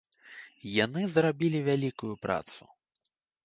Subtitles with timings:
[0.85, 2.63] Яны зрабілі вялікую працу.